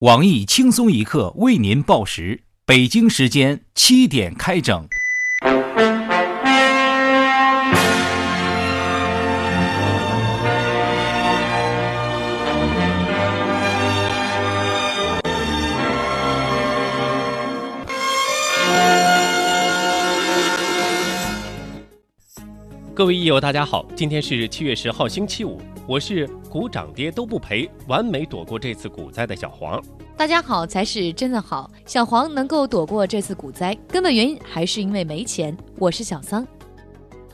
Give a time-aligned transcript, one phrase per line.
[0.00, 4.88] 网易轻松一刻为您报时，北京时间七点开整。
[22.94, 25.60] 各位益友，大家好，今天是七月十号，星期五，
[25.90, 29.82] 我是股涨跌都不赔，完美躲过这次股灾的小黄。
[30.16, 35.56] 大家好才是真的好，小黄能够躲过这次股灾，根本原因还是因为没钱。
[35.80, 36.46] 我是小桑，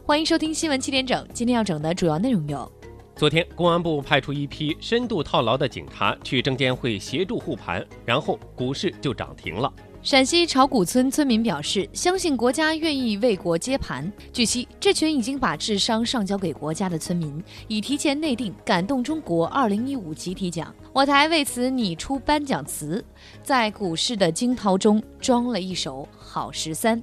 [0.07, 1.29] 欢迎收听新闻七点整。
[1.35, 2.73] 今天要整的主要内容有：
[3.15, 9.71] 昨天公安部派出一批深度套牢的警察去证监会协助护盘，然后股市就涨停了。
[10.07, 14.09] 陕西炒股村村民表示，相信国家愿意为国接盘。
[14.33, 20.73] 据悉，这群已经把智商上交给国家的村民，已提前内定“感动中国 ”2015 集体奖。
[20.93, 23.05] 我台为此拟出颁奖词，
[23.43, 26.97] 在股市的惊涛中装了一首《好十三》。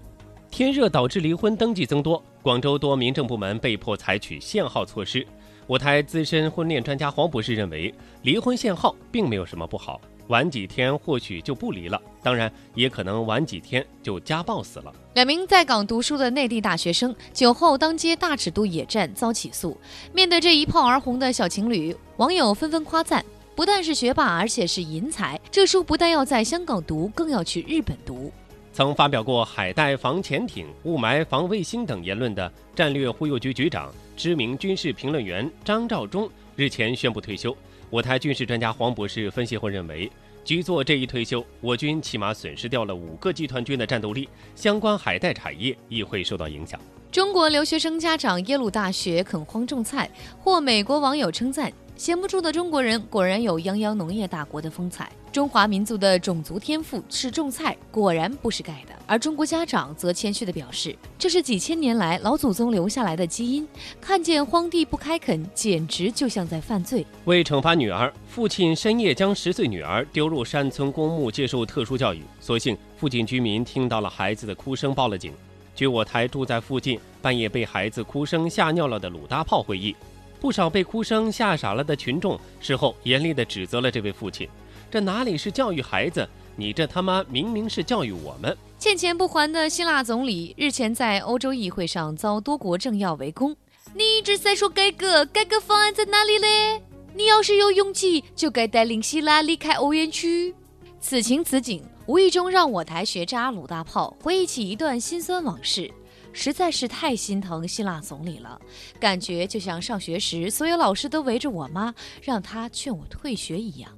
[0.49, 5.27] 天热导致离婚登记增多，广州多民政部门被迫采取限号措施。
[5.67, 9.99] 我台资深婚恋专家黄博士认为，离婚限号并没有什么不好。
[10.27, 14.93] 晚几天或许就不离了，当然也可能晚几天就家暴死了。
[15.15, 19.77] 两名在港读书的内地大学生酒后当街大尺度野战遭起诉。
[20.13, 23.23] 面对这一炮而红的小情侣，网友纷纷夸赞：
[23.55, 25.39] 不但是学霸，而且是淫才。
[25.51, 28.31] 这书不但要在香港读，更要去日本读。
[28.71, 37.55] 曾发表过“海带防潜艇，雾霾防卫星”等言论的战略忽悠局局长、知名军事评论员张召忠日前宣布退休。
[37.93, 40.11] 我台军事专家黄博士分析后认为，
[40.43, 46.79] 局座这一退休，我军起码损失掉了五个集团军的战斗力，相关海带产业亦会受到影响。
[47.11, 51.71] 中国留学生家长耶鲁大学垦荒种菜，获美国网友称赞。
[52.03, 55.09] 闲不住的中国人果然有泱泱农业大国的风采。
[55.31, 58.93] 中华民族的种族天赋是种菜，果然不是盖的。
[59.07, 63.65] 而中国家长则谦虚地表示，这是几千年来老祖宗留下来的基因。
[64.01, 67.07] 看见荒地不开垦，简直就像在犯罪。
[67.23, 72.21] 为惩罚女儿，父亲深夜将十岁女儿丢入山村公墓接受特殊教育。
[72.41, 75.31] 所幸附近居民听到了孩子的哭声，报了警。
[75.73, 79.95] 据我台住在附近、半夜被孩子哭声吓尿了的鲁大炮回忆。
[80.43, 84.45] 不少被哭声吓傻了的群众事后严厉地指责了这位父亲
[84.91, 86.27] ：“这哪里是教育孩子，
[86.57, 93.55] 你这他妈明明是教育我们！”欠钱不还的希腊总理日前在欧洲议会上遭多国政要围攻。
[93.93, 96.81] 你一直在说改革，改革方案在哪里嘞？
[97.15, 100.53] 你要是有勇气，就该带领希腊离开欧元区。
[100.99, 105.89] 此情此景，无意中让我台学渣鲁大炮回忆起一段心酸往事。
[106.33, 108.59] 实在是太心疼希腊总理了，
[108.99, 113.89] 感觉就像上学时所有老师都围着我妈，让她劝我退学一样。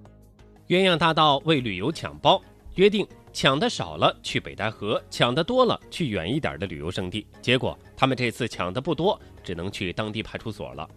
[0.68, 2.42] 鸳鸯大道为旅游抢包，
[2.76, 7.26] 约定抢的少了去北戴河，抢的多了去远一点的旅游胜地。
[7.42, 10.88] 结果他们这次抢的不多，只能去当地派出所了。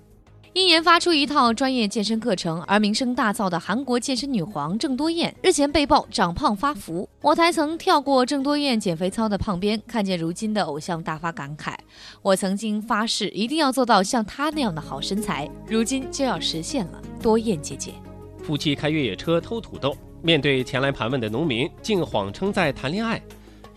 [0.58, 7.08] 因研发出一套专业健身课程而名声大噪的韩国健身女皇郑多燕日前被曝长胖发福。
[7.20, 11.76] 我台曾跳过郑多燕减肥操的胖边，看见如今的偶像，大发感慨：
[12.22, 17.00] 我曾经发誓一定要做到像她那样的好身材，如今就要实现了。
[17.22, 17.92] 多燕姐姐，
[18.42, 23.22] 夫妻开越野车偷土豆，面对前来盘问的农民，竟谎称在谈恋爱。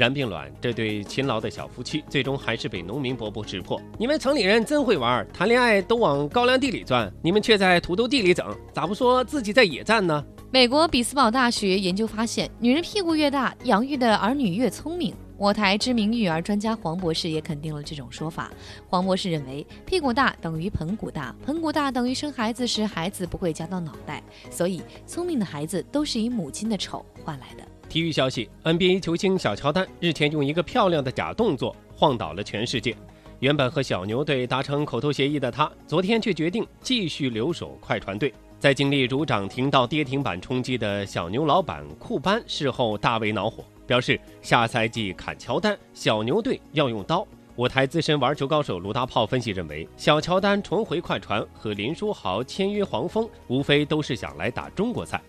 [0.01, 3.79] 然并卵，这对勤劳的小夫妻最终还是被农民伯伯识破。
[3.99, 10.25] 你们城里人真会玩，谈恋爱都往高粱地里钻，你们却在土豆地里整，咋不说自己在野战呢？
[10.49, 15.13] 美国比斯堡大学研究发现，女人屁股越大，养育的儿女越聪明。
[15.37, 18.51] 我台知名育儿专家黄博士也肯定了这种说法。
[18.89, 27.63] 黄博士认为，屁股大等于盆骨大，盆骨大等于生孩子时孩子不会夹到脑袋，所以聪明的孩子都是以母亲的丑换来的。
[27.91, 32.95] 体育消息：NBA 球星小乔丹日前用一个漂亮的假动作晃倒了全世界。
[33.41, 38.33] 原本和小牛队达成口头协议的他，昨天却决定继续留守快船队。
[38.59, 47.27] 在经历如涨停到跌停板冲击的小牛老板库班事后大为恼火，表示下赛季砍乔丹，小牛队要用刀。
[47.57, 55.21] 我台资深玩球高手卢大炮分析认为，小乔丹重回快船和林书豪签约黄蜂，无非都是想来打中国赛。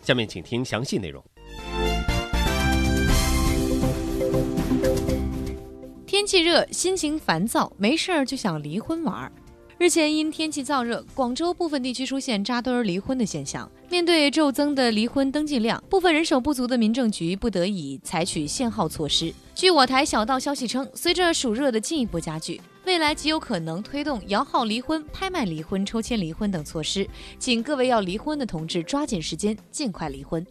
[0.00, 1.20] 下面请听详细内容。
[6.14, 9.32] 天气热，心情烦躁，没事儿就想离婚玩儿。
[9.78, 13.68] 日前因天气燥热，广州部分地区出现扎堆儿离婚的现象。
[13.90, 19.34] 面对骤增的离婚登记量，部分人手不足的民政局不得已采取限号措施。
[19.56, 27.04] 据我台小道消息称，随着暑热的进一步加剧，未来极有可能推动摇号离婚、拍卖离婚、抽签离婚等措施。
[27.40, 30.46] 请各位要离婚的同志抓紧时间，尽快离婚。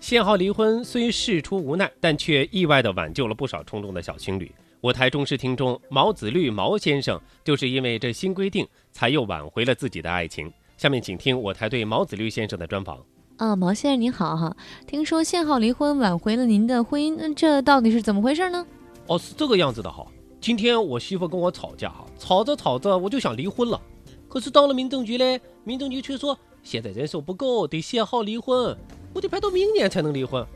[0.00, 4.50] 限号离婚虽事出无奈，但却意外地挽救了不少冲动的小情侣。
[4.84, 10.52] 我台忠实听众毛子绿毛先生就是因为这新规定，才又挽回了自己的爱情。
[10.76, 13.02] 下面请听我台对毛子绿先生的专访。
[13.38, 14.54] 啊，毛先生您好哈，
[14.86, 18.66] 听说限号离婚挽回了您的婚姻，那这到底是怎么回事呢？
[19.06, 20.06] 哦，是这个样子的哈。
[20.38, 23.80] 今天我媳妇跟我吵架哈，吵着吵着我就想离婚了，
[24.28, 28.76] 可是到了民政局嘞，民政局却说现在人手不够，得限号离婚，
[29.14, 30.46] 我得排到明年才能离婚。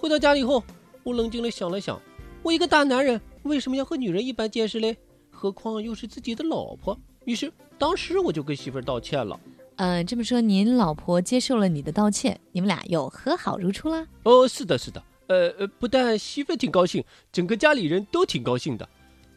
[0.00, 0.64] 回到家以后，
[1.04, 1.96] 我冷静的想了想，
[2.42, 4.96] 我一个大男人为什么要和女人一般见识嘞？
[5.30, 6.98] 何况又是自己的老婆。
[7.24, 9.38] 于是当时我就跟媳妇儿道歉了。
[9.76, 14.06] 嗯，这么说您老婆接受了你的道歉，你们俩又和好如初啦？
[14.24, 17.02] 哦，是的，是的，呃呃，不但媳妇挺高兴，
[17.32, 18.88] 整个家里人都挺高兴的。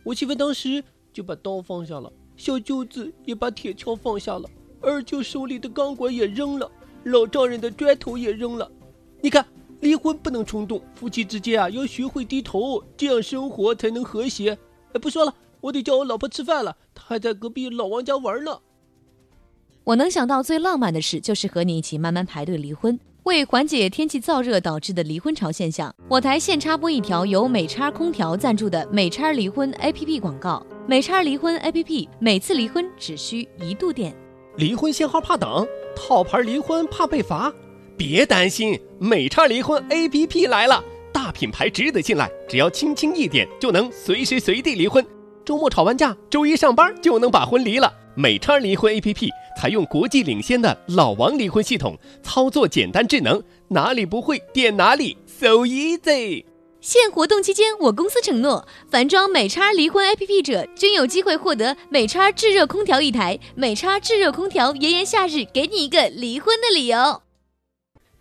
[0.03, 4.47] 我媳妇当时就把刀放下了，小舅子也把铁锹放下了，
[4.81, 6.69] 二舅手里的钢管也扔了，
[7.05, 8.69] 老丈人的砖头也扔了。
[9.21, 9.43] 你看，
[9.85, 14.57] 离婚不能冲动，夫妻之间啊要学会低头，这样生活才能和谐。
[14.93, 18.57] 哎，不说了，我得叫我老婆吃饭了，她还在隔壁老王家玩呢。
[19.83, 25.93] 我能想到最浪漫的事，就是和你一起慢慢排队离婚，为缓解天气燥热导致的离婚潮现象。
[26.09, 30.65] 我台现插播一条由美叉空调赞助的美叉离婚 APP 广告。
[30.87, 34.15] 美叉离婚 APP，每次离婚只需一度电。
[34.57, 37.53] 离婚限号怕等，套牌离婚怕被罚，
[37.97, 40.83] 别担心，美叉离婚 APP 来了，
[41.13, 45.05] 大品牌值得信赖，只要轻轻一点就能随时随地离婚。
[45.45, 47.91] 周末吵完架，周一上班就能把婚离了。
[48.15, 56.45] 美叉离婚 APP 采用国际领先的老王离婚系统，操作简单智能，哪里不会点哪里，so easy。
[56.81, 63.39] 现活动期间，我公司承诺，凡装美叉离婚 APP 者均有机会获得美叉制热空调一台。
[63.55, 67.24] 美叉制热空调，炎炎夏日，给你一个离婚的理由。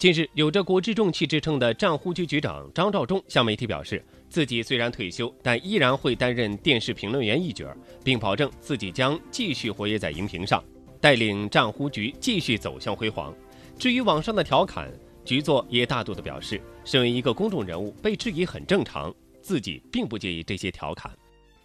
[0.05, 4.05] 近日，有着国之重器之称的战忽局局长张召忠向媒体表示。
[4.29, 7.75] 自己虽然退休，但依然会担任电视评论员一角，
[8.05, 10.63] 并保证自己将继续活跃在荧屏上，
[11.01, 13.35] 带领战忽局继续走向辉煌。
[13.79, 14.93] 至于网上的调侃，
[15.25, 19.11] 局座也大度地表示，身为一个公众人物，被质疑很正常，
[19.41, 21.11] 自己并不介意这些调侃。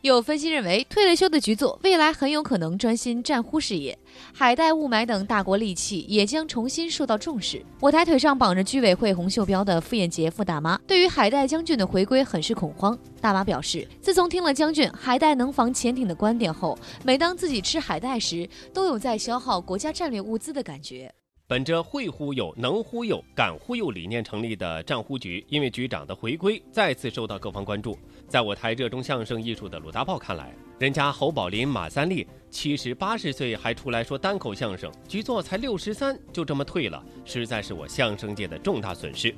[0.01, 3.97] 有分析认为，退了休的局座未来很有可能专心战忽事业，
[4.33, 7.61] 海带、雾霾等大国利器也将重新受到重视。
[7.81, 12.97] 我台腿上绑着居委会红袖标的傅艳杰傅大妈，对于海带将军的回归很是恐慌。
[13.19, 21.13] 大妈表示，自从听了将军“海带能防潜艇”的观点后，每当自己吃海带时，都有在消耗国家战略物资的感觉。
[21.49, 27.97] 本着会忽悠、能忽悠、敢忽悠理念成立的战忽局，因为局长的回归，再次受到各方关注。
[28.27, 39.33] 在我台热衷相声艺术的鲁大炮看来，人家侯宝林、马三立七十八十岁还出来说单口相声，局座才六十三就这么退了，实在是我相声界的重大损失。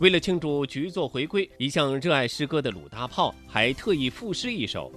[0.00, 4.90] 为了庆祝局座回归，一向热爱诗歌的鲁大炮还特意赋诗一首：“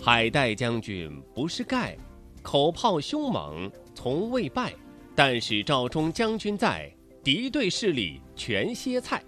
[0.00, 1.98] 海带将军不是盖，
[2.40, 4.72] 口炮凶猛从未败。”
[5.14, 6.90] 但是赵忠将军在，
[7.22, 9.22] 敌对势力全歇菜。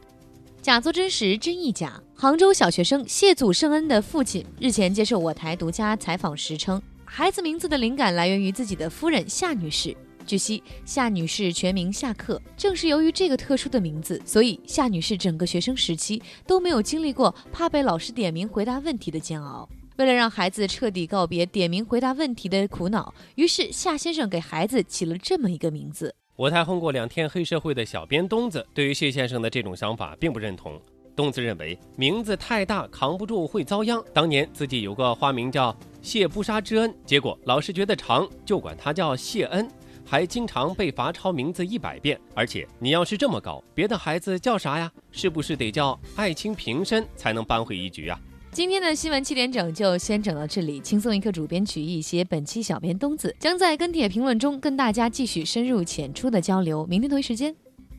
[0.62, 2.02] 假作真实，真亦假。
[2.14, 9.94] 杭州小学生谢祖圣恩的父亲日前接受我台独家采访时称，孩子名字的灵感来源于自己的夫人夏女士。
[10.26, 19.68] 据悉，夏女士全名夏克，正是由于这个特殊的名字，所以夏女士整个学生时期都没有经历过怕被老师点名回答问题的煎熬。
[19.96, 26.12] 为了让孩子彻底告别点名回答问题的苦恼，于是夏先生给孩子起了这么一个名字。
[26.34, 30.80] 我台混过两天黑社会的小编东子，对于谢先生的这种想法并不认同。
[31.14, 34.02] 东子认为名字太大扛不住会遭殃。
[34.12, 39.70] 当年自己有个花名叫谢不杀之恩，结果老师觉得长，就管他叫谢恩，
[40.04, 42.20] 还经常被罚抄名字一百遍。
[42.34, 44.90] 而且你要是这么搞，别的孩子叫啥呀？
[45.12, 48.20] 是不是得叫爱卿平身才能扳回一局啊？
[48.54, 50.80] 今天的新闻七点整就先整到这里。
[50.80, 56.86] 轻松一刻主编曲艺写本期小编东子将在跟帖评论中跟大家继续深入浅出的交流。
[56.86, 57.52] 明天同一时间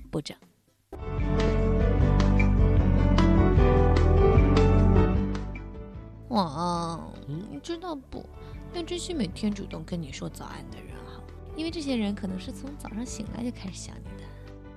[0.10, 0.34] 不整。
[6.30, 8.26] 哇，你知道不？
[8.74, 11.22] 要珍惜每天主动跟你说早安的人哈，
[11.58, 14.24] 因为这些人可能是从早上醒来就开始想你的。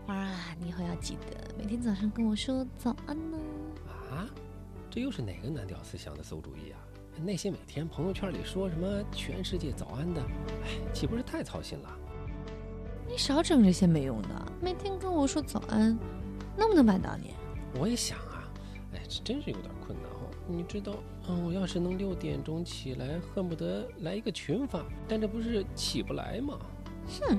[0.05, 3.39] 花儿啊，你以后要记得每天早上跟我说早安呢。
[4.99, 6.79] 这又是哪个男屌丝想的馊主意啊？
[7.25, 10.21] 那些每天朋友圈里说什么全世界早安的，
[10.65, 11.97] 哎，岂不是太操心了？
[13.07, 15.97] 你少整这些没用的，每天跟我说早安，
[16.57, 17.33] 能不能办到你？
[17.79, 18.51] 我也想啊，
[18.93, 20.35] 哎，这真是有点困难哦。
[20.49, 20.95] 你知道，
[21.29, 26.59] 嗯，我要是能六点钟起来，恨不得来一个群发，但这不是起不来吗？
[27.21, 27.39] 哼。